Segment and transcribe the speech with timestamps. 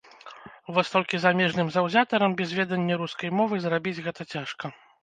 [0.77, 4.65] Вось толькі замежным заўзятарам без ведання рускай мовы зрабіць гэта цяжка.